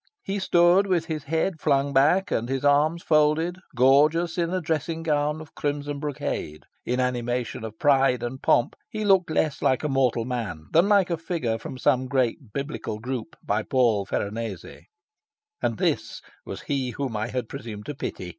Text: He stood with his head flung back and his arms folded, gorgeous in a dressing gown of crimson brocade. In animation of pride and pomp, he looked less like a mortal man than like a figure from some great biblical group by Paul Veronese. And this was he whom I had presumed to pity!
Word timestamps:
He 0.23 0.39
stood 0.39 0.87
with 0.87 1.05
his 1.05 1.25
head 1.25 1.61
flung 1.61 1.93
back 1.93 2.31
and 2.31 2.49
his 2.49 2.65
arms 2.65 3.03
folded, 3.03 3.59
gorgeous 3.75 4.35
in 4.35 4.51
a 4.51 4.59
dressing 4.59 5.03
gown 5.03 5.39
of 5.39 5.53
crimson 5.53 5.99
brocade. 5.99 6.63
In 6.87 6.99
animation 6.99 7.63
of 7.63 7.77
pride 7.77 8.23
and 8.23 8.41
pomp, 8.41 8.75
he 8.89 9.05
looked 9.05 9.29
less 9.29 9.61
like 9.61 9.83
a 9.83 9.87
mortal 9.87 10.25
man 10.25 10.65
than 10.71 10.89
like 10.89 11.11
a 11.11 11.17
figure 11.17 11.59
from 11.59 11.77
some 11.77 12.07
great 12.07 12.51
biblical 12.51 12.97
group 12.97 13.35
by 13.43 13.61
Paul 13.61 14.03
Veronese. 14.05 14.87
And 15.61 15.77
this 15.77 16.23
was 16.47 16.61
he 16.61 16.89
whom 16.97 17.15
I 17.15 17.27
had 17.27 17.47
presumed 17.47 17.85
to 17.85 17.93
pity! 17.93 18.29